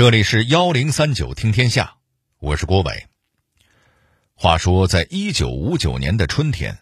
[0.00, 1.96] 这里是幺零三九听天下，
[2.38, 3.04] 我是郭伟。
[4.34, 6.78] 话说，在一九五九年的春天，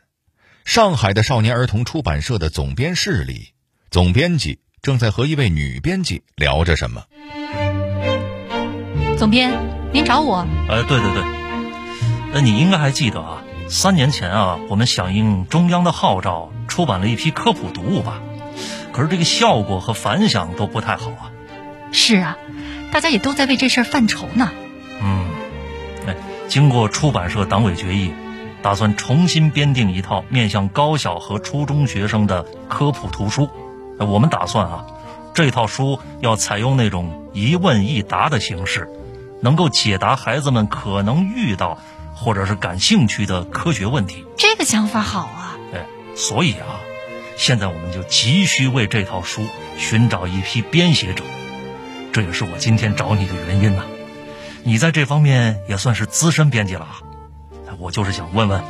[0.65, 3.55] 上海的少年儿童出版社的总编室里，
[3.91, 7.07] 总编辑正在和一位女编辑聊着什么。
[9.19, 9.51] 总编，
[9.93, 10.47] 您找我？
[10.69, 11.23] 呃，对对对，
[12.33, 18.23] 那，你应该还记得啊，三年前啊，我们响应中央的号召，出版了一批科普读物吧？
[18.93, 21.33] 可是这个效果和反响都不太好啊。
[21.91, 22.39] 是啊，
[22.93, 24.53] 大家也都在为这事儿犯愁呢。
[25.01, 25.27] 嗯，
[26.07, 26.17] 哎，
[26.49, 28.13] 经过出版社党委决议，
[28.63, 33.49] 打算重新编定一套面向高小和初中学生的科普图书。
[33.99, 34.87] 我们打算啊，
[35.35, 38.89] 这套书要采用那种一问一答的形式。
[39.41, 41.79] 能够解答孩子们可能遇到
[42.13, 45.57] 或者是感兴趣的科学问题，这个想法好啊！
[45.73, 46.81] 哎，所以啊，
[47.37, 49.47] 现在我们就急需为这套书
[49.77, 51.23] 寻找一批编写者，
[52.19, 53.85] 这也是我今天找你的原因呐。
[54.65, 56.89] 你在这方面也算是资深编辑了，
[57.79, 58.65] 我就是想问问，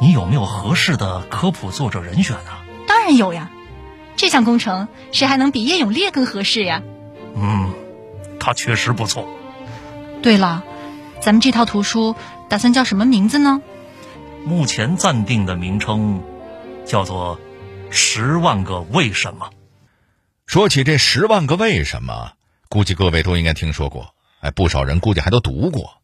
[0.00, 2.52] 你有没有合适的科普作者人选呢？
[2.86, 3.50] 当然有呀，
[4.14, 6.80] 这项工程谁还能比叶永烈更合适呀？
[7.34, 7.74] 嗯，
[8.38, 9.28] 他确实不错。
[10.22, 10.62] 对了，
[11.20, 12.14] 咱们这套图书
[12.48, 13.62] 打算叫什么名字呢？
[14.44, 16.22] 目前暂定的名称
[16.84, 17.36] 叫做
[17.90, 19.46] 《十万个为什么》。
[20.46, 22.34] 说起这十万个为什么，
[22.68, 26.02] 估计各位都应该听说过，哎，不少人估计还都读过。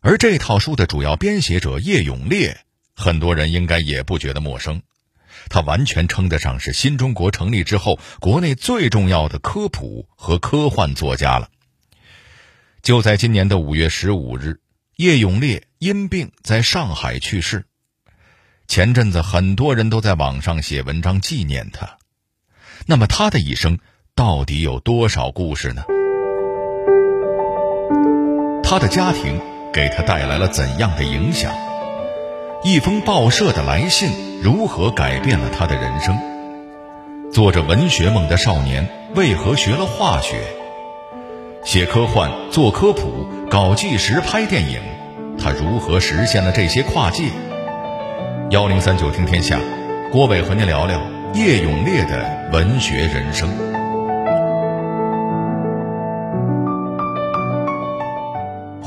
[0.00, 2.60] 而这套书的主要编写者叶永烈，
[2.94, 4.82] 很多人应该也不觉得陌生。
[5.48, 11.48] 他完全称得上是新中国成立之后国内最重要的科普和科幻作家了。
[12.82, 14.60] 就在今年的五月十五日，
[14.96, 17.66] 叶永烈因病在上海去世。
[18.66, 21.98] 前阵子很多人都在网上写文章纪念他。
[22.86, 23.78] 那么他的一生
[24.18, 25.84] 到底有多少故事呢？
[28.64, 29.40] 他的家庭
[29.72, 31.52] 给他带来了怎样的影响？
[32.64, 34.10] 一封报社的来信
[34.42, 36.18] 如何改变了他的人生？
[37.30, 40.34] 做着文学梦的少年为何学了化学？
[41.62, 44.80] 写科幻、做科普、搞纪实、拍电影，
[45.38, 47.30] 他如何实现了这些跨界？
[48.50, 49.60] 幺零三九听天下，
[50.10, 51.00] 郭伟和您聊聊
[51.34, 53.77] 叶永烈的文学人生。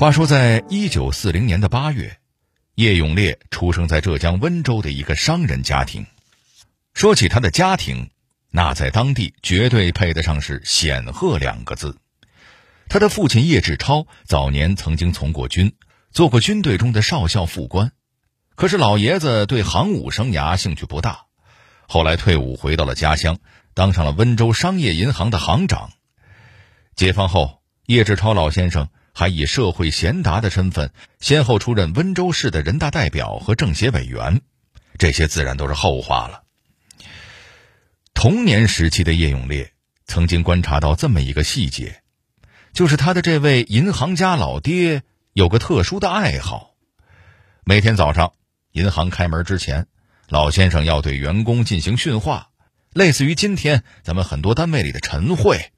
[0.02, 2.18] 话说，在一九四零年的八月，
[2.74, 6.08] 叶永烈出生在浙江温州的一个商人家庭。
[6.96, 8.10] 说起他的家庭，
[8.50, 12.00] 那在当地绝对配得上是显赫两个字。
[12.90, 15.76] 他的父亲叶志超早年曾经从过军，
[16.10, 17.92] 做过军队中的少校副官，
[18.56, 21.26] 可是老爷子对航母生涯兴趣不大，
[21.88, 23.38] 后来退伍回到了家乡，
[23.76, 25.92] 当上了温州商业银行的行长。
[26.96, 34.42] 解放后，叶志超老先生还以社会贤达的身份，先后出任温州市的人大代表和政协委员，
[34.98, 36.44] 这些自然都是后话了。
[38.14, 39.74] 童年时期的叶永烈
[40.06, 42.02] 曾经观察到这么一个细节。
[42.74, 46.76] 就是他的这位银行家老爹有个特殊的爱好，
[47.66, 48.32] 每天早上
[48.72, 49.88] 银行开门之前，
[50.30, 52.50] 老先生要对员工进行训话，
[52.94, 55.74] 类似于今天咱们很多单位里的晨会。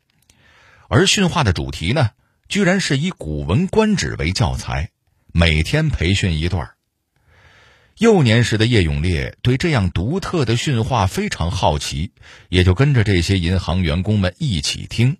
[0.87, 2.11] 而训话的主题呢，
[2.53, 4.91] 居然是以《古文观止》为教材，
[5.31, 6.75] 每天培训一段。
[7.97, 12.11] 幼年时的叶永烈对这样独特的训话非常好奇，
[12.49, 15.17] 也就跟着这些银行员工们一起听。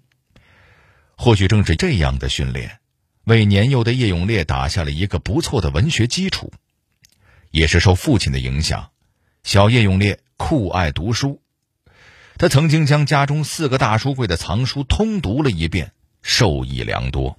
[1.18, 2.78] 或许正是这样的训练，
[3.24, 6.54] 为年幼的叶永烈打下了一个不错的文学基础。
[7.50, 8.92] 也是受父亲的影响，
[9.44, 11.42] 小叶永烈酷爱读书。
[12.38, 17.38] 他曾经将家中四个大书柜的藏书通读了一遍，受益良多。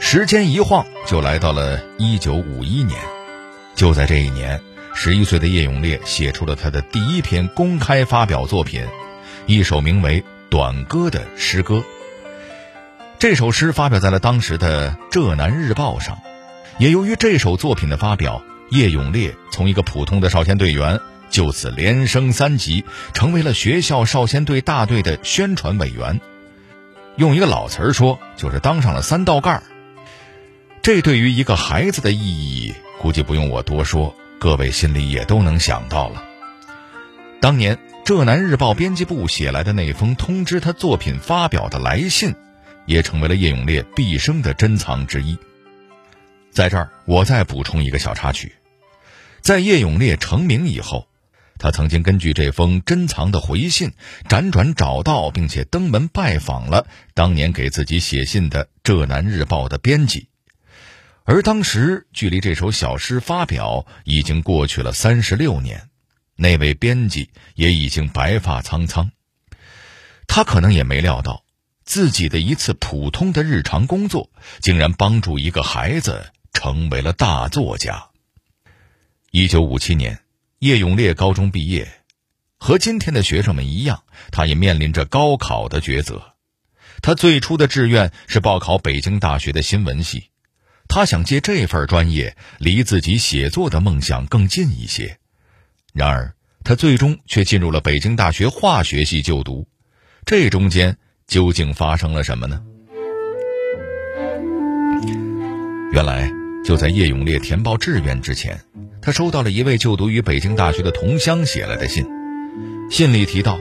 [0.00, 2.98] 时间一晃就来到了一九五一年，
[3.76, 4.60] 就在这一年，
[4.92, 8.84] 十一岁的叶永烈写出了他的第一篇公开发表作品，
[9.46, 10.24] 一首名为。
[10.50, 11.84] 短歌的诗歌，
[13.18, 16.16] 这首诗发表在了当时的《浙南日报》上。
[16.78, 22.84] 也由于这首作品的发表，叶永烈从一个普通的少先队员，就此连升三级，
[23.14, 26.20] 成为了学校少先队大队的宣传委员。
[27.16, 29.62] 用一个老词儿说，就是当上了三道杠。
[30.82, 36.24] 这对于一个孩子的意义，估计不用我多说，各位心里也都能想到了。
[37.40, 37.78] 当年。
[38.10, 42.34] 《浙南日报》编辑部写来的那封通知他作品发表的来信，
[42.86, 45.36] 也成为了叶永烈毕生的珍藏之一。
[46.50, 48.54] 在这儿，我再补充一个小插曲：
[49.42, 51.06] 在叶永烈成名以后，
[51.58, 53.92] 他曾经根据这封珍藏的回信，
[54.28, 60.28] 辗转找到并且登门拜访了当年给自己写信的《浙南日报》的编辑，
[61.24, 65.88] 而当时距离这首小诗发表已经过去了三十六年，
[66.36, 69.10] 那位编辑也已经白发苍苍。
[70.28, 71.42] 他可能也没料到，
[71.84, 74.30] 自己的一次普通的日常工作，
[74.60, 78.10] 竟然帮助一个孩子成为了大作家。
[79.32, 80.20] 一九五七年。
[80.60, 81.86] 叶永烈高中毕业，
[82.58, 84.02] 和今天的学生们一样，
[84.32, 86.34] 他也面临着高考的抉择。
[87.00, 90.30] 他最初的志愿是报考北京大学的新闻系，
[90.88, 95.18] 他想借这份专业离自己写作的梦想更近一些。
[95.92, 96.34] 然而，
[96.64, 99.68] 他最终却进入了北京大学化学系就读。
[100.26, 102.60] 这中间究竟发生了什么呢？
[105.92, 106.28] 原来，
[106.64, 108.60] 就在叶永烈填报志愿之前。
[109.00, 112.06] 他收到了一位就读于北京大学的同乡写来的信，
[112.90, 113.58] 信里提到，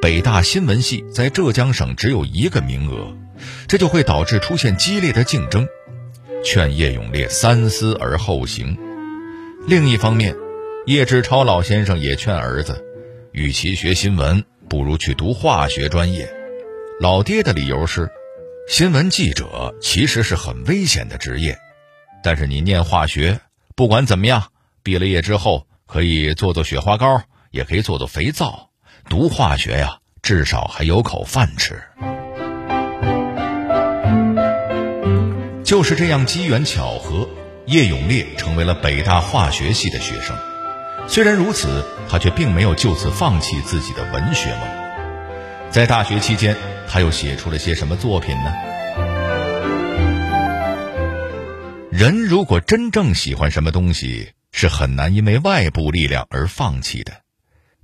[0.00, 3.16] 北大新闻系在浙江省只有一个名额，
[3.68, 5.66] 这就会导致出现激烈的竞争，
[6.44, 8.76] 劝叶永烈三思而后行。
[9.66, 10.36] 另一方面，
[10.86, 12.84] 叶志超老先生也劝儿子，
[13.32, 16.28] 与其学新闻，不如去读化学专业。
[17.00, 18.10] 老爹的理由是，
[18.68, 21.56] 新闻记者其实是很危险的职业，
[22.22, 23.40] 但是你念化学，
[23.76, 24.51] 不管怎么样。
[24.82, 28.70] 毕了业之后，可以做做雪花膏，也可以做做肥皂。
[29.08, 31.82] 读化学呀，至少还有口饭吃。
[35.64, 37.28] 就是这样机缘巧合，
[37.66, 40.36] 叶永烈成为了北大化学系的学生。
[41.08, 44.60] 虽然如此，他却并没有就此放弃自己的文学梦。
[45.70, 46.56] 在大学期间，
[46.88, 48.52] 他又写出了些什么作品呢？
[51.90, 57.22] 人如果真正喜欢什么东西，是很难因为外部力量而放弃的，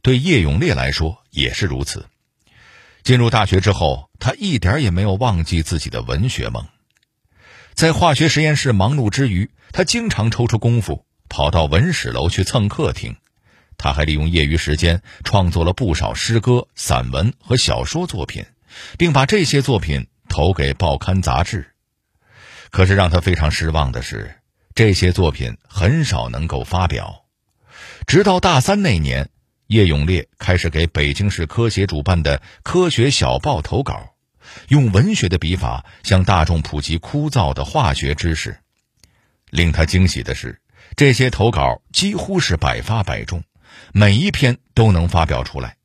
[0.02, 2.06] 对叶永烈来说也是如此。
[3.02, 6.66] 进入大学之后，他一点也没有忘记自己的文学梦。
[7.74, 13.16] 在化学实验室忙碌之余，他经常抽出功夫跑到文史楼去蹭课听。
[13.78, 18.44] 他还利用业余时间创作了不少诗歌、散文和小说作品，
[18.98, 21.72] 并把这些作品投给报刊杂志。
[22.70, 24.34] 可是让他非常失望的是。
[24.78, 27.24] 这些作品很少能够发表，
[28.06, 29.28] 直到大三那年，
[29.66, 34.14] 叶永烈开始给北京市科协主办的《科学小报》投稿，
[34.68, 38.56] 用文学的笔法向大众普及枯燥的化学知识。
[39.50, 40.60] 令他惊喜的是，
[40.94, 43.42] 这些投稿几乎是百发百中，
[43.92, 45.76] 每一篇都能发表出来。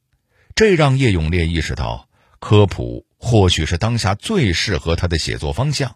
[0.53, 2.07] 这让叶永烈意识到，
[2.37, 5.95] 科普或许是当下最适合他的写作方向。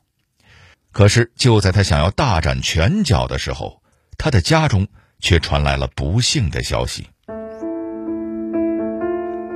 [0.92, 3.84] 可是，就在他想要大展拳脚的时候，
[4.18, 4.88] 他的家中
[5.20, 7.08] 却传来了不幸的消息。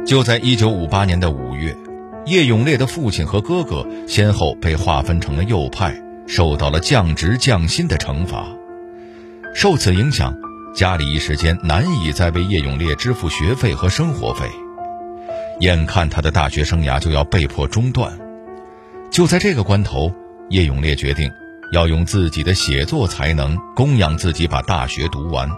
[0.06, 1.76] 就在一九五八年的五月，
[2.28, 8.46] 叶永烈的父亲和哥哥先后被划分成了右派，受到了降职降薪的惩罚。
[9.56, 10.36] 受此影响，
[10.76, 14.48] 家里一时间难以再为叶永烈支付学费和生活费，
[15.60, 18.16] 眼看他的大学生涯就要被迫中断。
[19.10, 20.14] 就在这个关头。
[20.52, 21.32] 叶永烈决定
[21.72, 25.50] 要用自己的写作才能供养自己，把大学读完。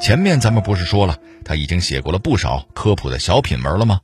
[0.00, 4.00] 前面咱们不是说了，他已经写过了不少科普的小品文了吗？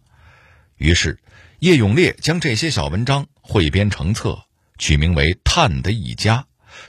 [0.77, 1.19] 于是，
[1.61, 4.38] 叶永烈将这些小文章汇编成册，
[4.76, 6.41] 取名为《探的一家》，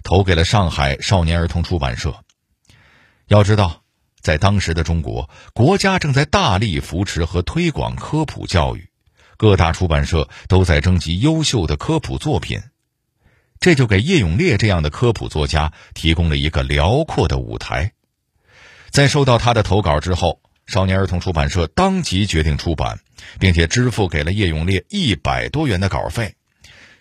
[0.04, 2.14] 投给了上海少年儿童出版社。
[3.30, 3.84] 要知道，
[4.20, 8.90] 在当时的中国，国家正在大力扶持和推广科普教育，
[9.38, 12.60] 各大出版社都在征集优秀的科普作品。
[13.60, 17.94] 这就给叶永烈这样的科普作家提供了一个辽阔的舞台。
[18.90, 23.00] 在收到他的投稿之后，少年儿童出版社当即决定出版，
[23.40, 26.36] 并且支付给了叶永烈一百多元的稿费。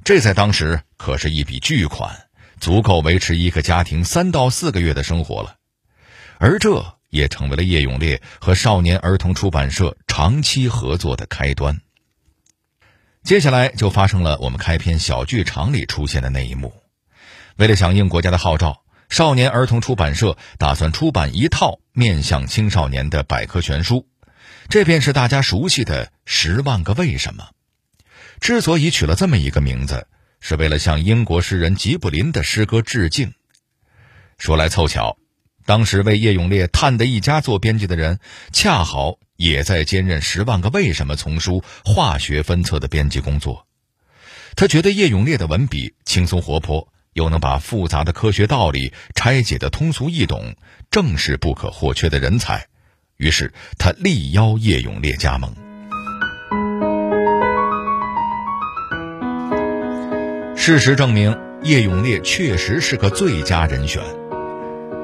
[0.04, 2.26] 这在当时可是一笔巨款，
[2.60, 5.56] 足够维持一个家庭三到四个月的生活了。
[6.38, 11.80] 而这也成为了叶永烈和少年儿童出版社长期合作的开端。
[13.26, 16.72] 接下来就发生了我们开篇小剧场里出现的那一幕。
[17.56, 24.06] 为了响应国家的号召，少年儿童出版社打算出版一套面向青少年的百科全书，
[24.68, 27.48] 这便是大家熟悉的《十万个为什么》。
[28.38, 30.06] 之所以取了这么一个名字，
[30.38, 33.34] 是为了向英国诗人吉卜林的诗歌致敬。
[34.38, 35.18] 说来凑巧，
[35.66, 38.18] 当时为叶永烈《探的一家》做编辑的人，
[38.52, 39.18] 恰好。
[39.36, 43.66] 也在兼任《十万个为什么》丛书化学分册的编辑工作。
[44.54, 50.54] 他觉得叶永烈的文笔轻松活泼，又能把复杂的科学道理拆解的通俗易懂，
[50.90, 52.66] 正是不可或缺的人才，
[53.18, 55.54] 于是他力邀叶永烈加盟。
[60.56, 64.02] 事实证明，叶永烈确实是个最佳人选。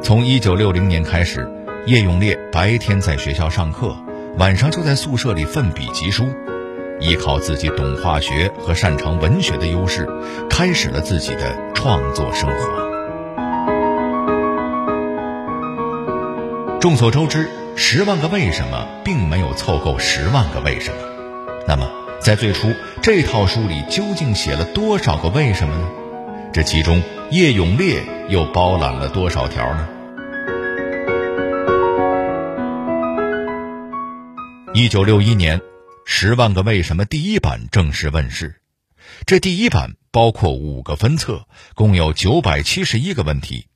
[0.03, 1.49] 从1960年开始，
[1.87, 3.97] 叶永烈白天在学校上课，
[4.37, 6.25] 晚上就在宿舍里奋笔疾书，
[6.99, 10.09] 依靠自己懂化学和擅长文学的优势，
[10.51, 12.83] 开始了自己的创作生活。
[16.81, 20.97] 众所周知，《十万个为什么》并没有凑够十万个为什么。
[21.69, 21.89] 那么，
[22.21, 25.89] 在最初这套书里究竟写了多少个为什么呢？
[26.53, 29.89] 这其中叶永烈又包揽了多少条呢？
[34.75, 35.59] 一九六一年，
[36.07, 38.63] 《十万个为什么》第一版正式问世。
[39.27, 43.67] 这第一版包括五个分册，共有九百七十一个问题。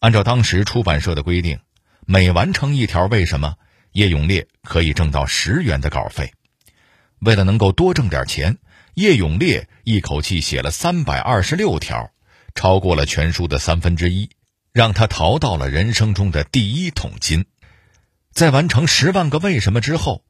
[0.00, 1.58] 按照当时出版社的规定。
[2.06, 3.56] 每完成一条，为什么
[3.92, 6.32] 叶永烈可以挣到十元的稿费？
[7.18, 8.56] 为了能够多挣点钱，
[8.94, 12.10] 叶永烈一口气写了三百二十六条，
[12.54, 14.30] 超过了全书的三分之一，
[14.72, 17.44] 让他淘到了人生中的第一桶金。
[18.36, 20.22] 在完成十万个为什么之后，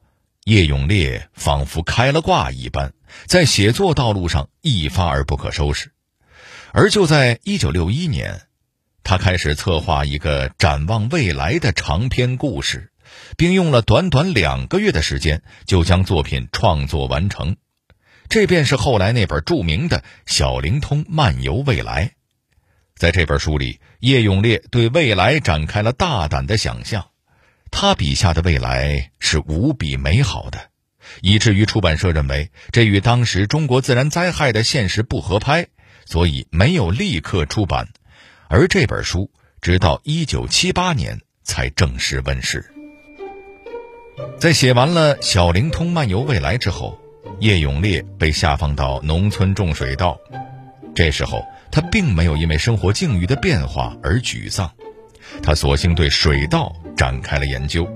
[0.44, 2.92] 叶永烈仿佛开了挂一般，
[3.26, 5.90] 在写作道路上一发而不可收拾。
[6.70, 8.42] 而就在一九六一年。
[9.02, 12.92] 他开始策划一个展望未来的长篇故事，
[13.36, 17.56] 并用了短短两个月的时间就将作品创作完成。
[18.28, 22.06] 这便是后来那本著名的《小灵通漫游未来》。
[22.94, 27.08] 在这本书里，叶永烈对未来展开了大胆的想象，
[27.70, 30.70] 他笔下的未来是无比美好的，
[31.20, 35.66] 以至于出版社认为这与当时中国自然灾害的现实不合拍，
[36.04, 37.88] 所以没有立刻出版。
[38.48, 39.30] 而这本书
[39.60, 42.72] 直到一九七八年才正式问世。
[44.38, 46.98] 在写完了《小灵通漫游未来》之后，
[47.40, 50.18] 叶永烈被下放到农村种水稻。
[50.94, 54.72] 这时候，他并没有因为生活境遇的变化而沮丧，
[55.42, 57.88] 他索性对水稻展开了研究，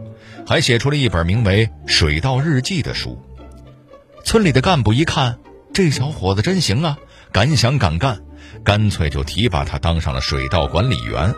[0.47, 3.21] 还写出了一本名为《水稻日记》的书。
[4.25, 5.39] 村里的干部一看，
[5.73, 6.99] 这小伙子真行啊，
[7.33, 8.21] 敢想敢干。
[8.65, 11.35] 干脆就提拔他当上了水稻管理员。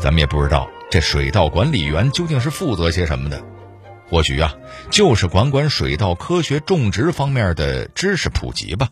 [0.00, 3.42] 咱们也不知道这水稻管理员究竟是负责些什么的，
[4.08, 4.54] 或许啊，
[4.90, 8.88] 就是管管水稻科学种植方面的知识普及吧。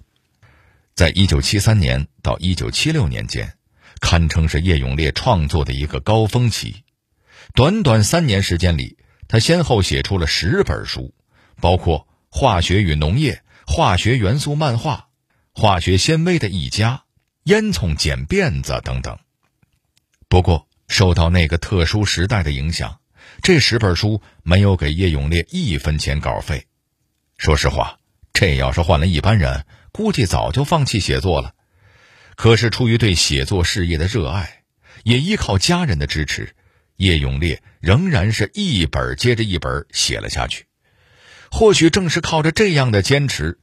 [0.94, 3.54] 在一九七三年到一九七六年间，
[4.00, 6.84] 堪称是叶永烈创作的一个高峰期。
[7.54, 11.14] 短短三年时间里，他先后写出了十本书，
[11.60, 13.32] 包括《化学与农业》
[13.66, 15.08] 《化学元素漫画》
[15.60, 17.02] 《化学纤维的一家》。
[17.44, 19.18] 烟囱剪辫子等等。
[20.28, 23.00] 不过，受到那个特殊时代的影响，
[23.42, 26.66] 这十本书没有给叶永烈一分钱稿费。
[27.38, 28.00] 说实话，
[28.34, 31.54] 这要是换了一般人，估计早就放弃写作了。
[32.38, 34.62] 可是，出于对写作事业的热爱，
[35.02, 36.54] 也依靠家人的支持，
[36.94, 40.66] 叶永烈仍然是一本接着一本写了下去。
[41.50, 43.58] 或许正是靠着这样的坚持，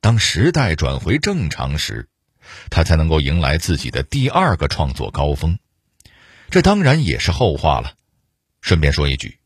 [0.00, 2.08] 当时代转回正常时。
[2.68, 5.60] 他才能够迎来自己的第二个创作高峰，
[6.50, 7.94] 这当然也是后话了。
[8.60, 9.38] 顺便说一句，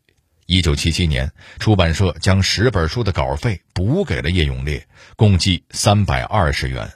[0.46, 6.90] 一九七七年，出版社将十本书的稿费补给了叶永烈，共计三百二十元。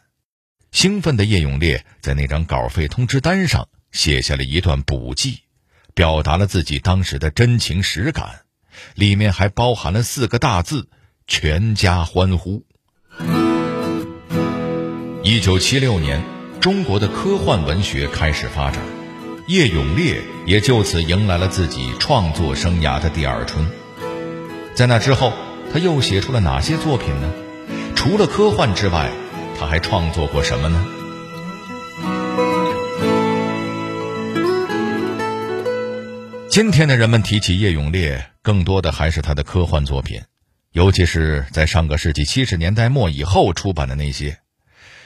[0.74, 5.38] 兴奋的叶永烈在那张稿费通知单上写下了一段补记，
[5.94, 8.40] 表达了自己当时的真情实感，
[8.96, 10.88] 里面还包含了四个大字：
[11.28, 12.64] 全家欢呼。
[15.22, 16.20] 一九七六年，
[16.60, 18.82] 中国的科幻文学开始发展，
[19.46, 23.64] 叶永烈也就此迎来了自己创作生涯的第二春。
[24.74, 25.32] 在那之后，
[25.72, 27.32] 他又写出了哪些作品呢？
[27.94, 29.12] 除了科幻之外，
[29.58, 30.86] 他还创作过什么呢？
[36.48, 40.22] 今天的人们提起叶永烈，更多的还是他的科幻作品，
[40.70, 44.38] 尤其是在上个世纪七十年代末以后出版的那些。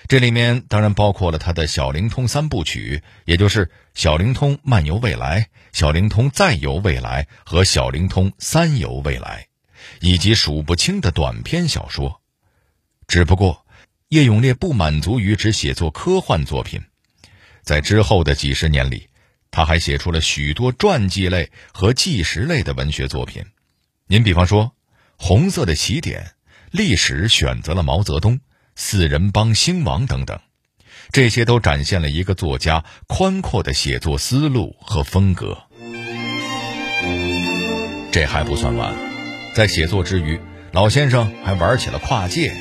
[0.09, 5.41] 这里面当然包括了他的《小灵通三部曲》，也就是《小灵通漫游未来》
[5.73, 9.49] 《小灵通再游未来》和《小灵通三游未来》，
[10.07, 12.23] 以及数不清的短篇小说。
[13.07, 13.67] 只不过，
[14.09, 16.81] 叶永烈不满足于只写作科幻作品，
[17.63, 19.09] 在之后的几十年里，
[19.51, 23.45] 他还写出了许多传记类和纪实类的文学作品。
[24.07, 24.65] 您比方说，
[25.19, 26.23] 《红色的起点》，
[26.71, 28.41] 历史选择了毛泽东。
[28.81, 30.39] 四人帮兴亡等等，
[31.11, 35.65] 这些都展现了一个作家宽阔的写作思路和风格。
[38.13, 38.97] 这还不算完，
[39.53, 42.55] 在写作之余，老先生还玩起了跨界。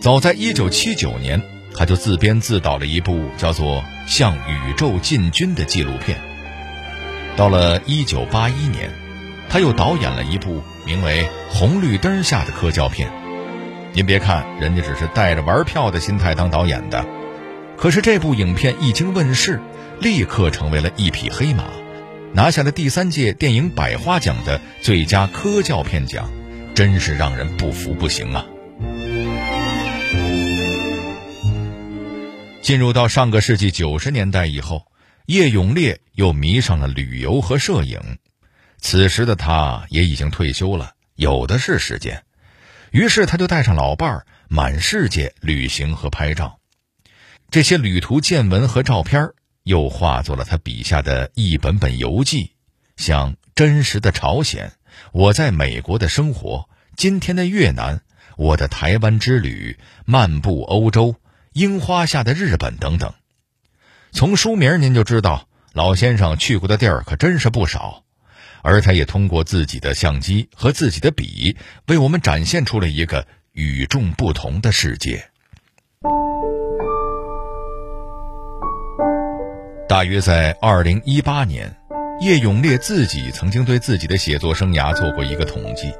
[0.00, 1.42] 早在1979年，
[1.74, 6.18] 他就自编自导了一部叫做《向宇宙进军》的纪录片。
[7.36, 8.90] 到了1981年，
[9.48, 13.08] 他又导演了一部名为《红绿灯下的科教片》。
[13.92, 17.04] 您别看人家只是带着玩票的心态当导演的，
[17.76, 19.60] 可是这部影片一经问世，
[19.98, 21.64] 立刻成为了一匹黑马，
[22.32, 26.30] 拿下了第三届电影百花奖的最佳科教片奖，
[26.74, 28.44] 真是让人不服不行啊！
[32.66, 34.90] 进入到上个世纪九十年代以后，
[35.26, 38.18] 叶永烈又迷上了旅游和摄影，
[38.80, 42.24] 此时的他也已经退休了，有的是时间。
[42.90, 46.58] 于是他就带上老伴儿满世界旅行和拍照，
[47.52, 49.30] 这些旅途见闻和照片
[49.62, 52.50] 又化作了他笔下的一本本游记，
[52.96, 54.72] 像真实的朝鲜、
[55.12, 58.02] 我在美国的生活、今天的越南、
[58.36, 61.14] 我的台湾之旅、漫步欧洲、
[61.56, 63.14] 樱花下的日本等等。
[64.12, 68.02] 从书名您就知道，老先生去过的地儿可真是不少。
[68.60, 75.30] 而他也通过自己的相机和自己的笔，为我们展现出了一个与众不同的世界。
[79.88, 81.74] 大约在二零一八年，
[82.20, 85.90] 叶永烈自己曾经对自己的写作生涯做过一个统计，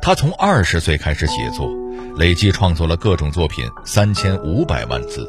[0.00, 1.68] 他从二十岁开始写作，
[2.16, 5.28] 累计创作了各种作品三千五百万字，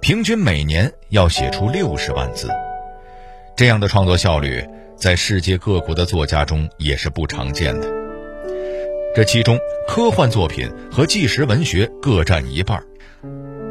[0.00, 2.48] 平均每年要写出六十万字，
[3.56, 4.64] 这样的创作效率。
[4.94, 7.88] 在世界各国的作家中也是不常见的。
[9.16, 9.58] 这其中，
[9.88, 12.80] 科幻作品和纪实文学各占一半，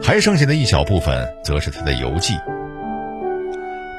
[0.03, 2.33] 还剩下的一小部分则是他的游记。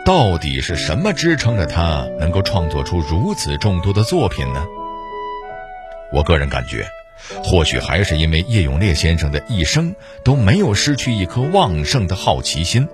[0.05, 4.63] 到底是什么支撑着他能够创作出如此众多的作品呢？
[6.13, 6.87] 我个人感觉，
[7.43, 12.87] 或许还是因为叶永烈先生的一生都没有失去一颗旺盛的好奇心，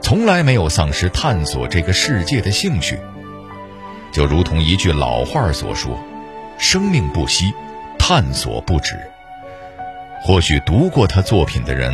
[0.00, 2.98] 从来没有丧失探索这个世界的兴趣。
[4.12, 5.98] 就如同一句老话所说
[6.58, 7.52] ：“生命不息，
[7.98, 8.96] 探索不止。”
[10.22, 11.92] 或许读过他作品的人，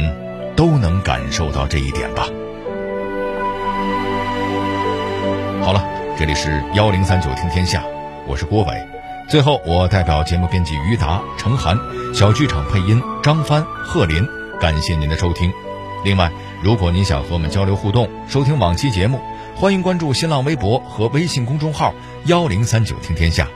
[0.54, 2.28] 都能感受到这一点吧。
[5.62, 5.82] 好了，
[6.18, 7.82] 这里是幺零三九听天下，
[8.26, 8.97] 我是郭伟。
[9.28, 11.78] 最后，我代表节目编辑于达、程涵，
[12.14, 14.26] 小剧场配音张帆、贺林，
[14.58, 15.52] 感谢您的收听。
[16.02, 19.20] 另外，如果您想和我们交流互动，收听往期节目。
[19.54, 21.92] 欢迎关注新浪微博和微信公众号
[22.24, 23.46] “幺零三九听天下”。